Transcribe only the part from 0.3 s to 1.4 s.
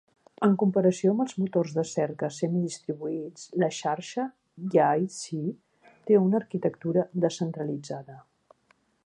En comparació amb els